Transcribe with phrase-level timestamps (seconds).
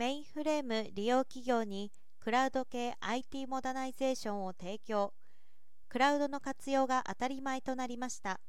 [0.00, 5.12] メインフレーム利用企業にクラウド系 IT モダナイゼーションを提供。
[5.90, 8.40] クラウドの活用が当たり前となりました。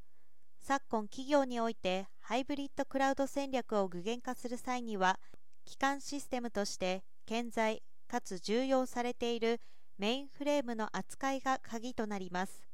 [0.62, 5.20] 昨今企業においてハイブリッドクラウド戦略を具現化する際には
[5.66, 9.60] 基幹システムとして健在かつ重要されている
[9.98, 12.66] メインフレームの扱いが鍵となります。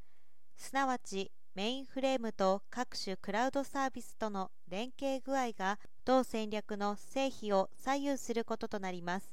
[0.56, 9.28] すなわちメインフレームと各種クラウドサービスとの連携具合が同戦略の成否を左右することとなります。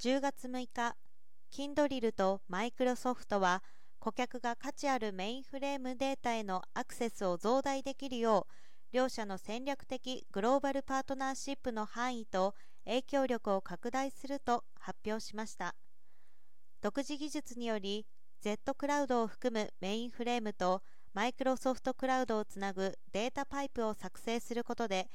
[0.00, 0.96] 10月6日
[1.48, 3.62] キンドリルとマイクロソフトは
[4.00, 8.52] 顧客が価値あるメインフレームデータへのアクセスを増大できるよう
[8.90, 15.76] 両社の戦略的グローバルパートナーシップの範囲と影響力を拡大すると発表しました。
[16.80, 18.08] 独自技術により
[18.40, 20.82] Z クラウドを含むメインフレームと
[21.14, 25.08] マイクロソフトクラウドをつなぐデータパイプを作成することで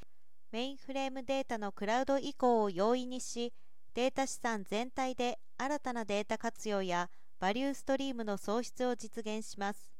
[0.52, 3.54] メインフレームデータのクラウド移行を容易にし
[3.94, 9.96] データ資産全体で新たなデータ活用やバリューストリームの創出を実現します。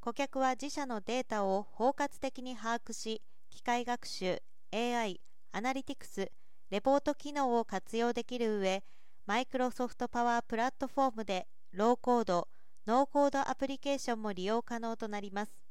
[0.00, 4.38] 顧客は自社のデータを包括的に把握し機械学習
[4.72, 5.20] AI
[5.52, 6.30] アナリティクス
[6.70, 8.84] レポート機能を活用できる上
[9.26, 12.46] マイクロソフトパワープラットフォームでローコード
[12.86, 15.65] ノーコードアプリケーションも利用可能となります。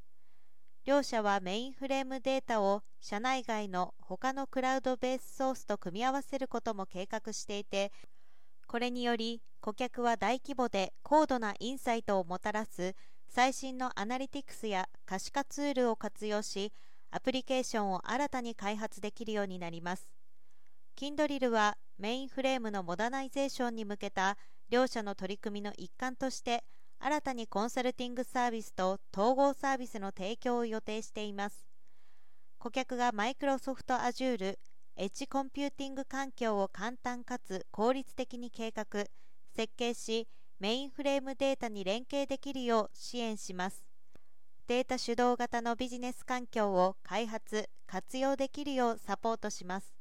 [0.86, 7.91] 両社はメインフレームデータを社内外の他のクラウドベースソースと組み合わせることも計画していて
[8.67, 12.94] これにより顧客は大規模で高度なインサイトをもたらす
[13.28, 16.72] 最新のアナリティクスや可視化ツールを活用し
[17.09, 20.08] アプリケーションを新たに開発できるようになります。
[20.95, 24.38] Kindle はメインフレームのモダナイゼーションに向けた
[24.69, 26.63] 両社の取り組みの一環として
[27.00, 31.68] 新たにコンサルティングサービスと統合サービスの提供を予定しています。
[32.58, 34.58] 顧客がマイクロソフト Azure
[34.98, 38.86] エッジコンピューティング環境を簡単かつ効率的に計画
[39.56, 40.28] 設計し
[40.60, 43.86] メインフレームデータに連携できるよう支援します。
[44.68, 49.94] データ主導型のビジネス環境を開発活用できるようサポートします。